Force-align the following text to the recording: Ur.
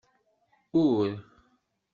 Ur. 0.83 1.07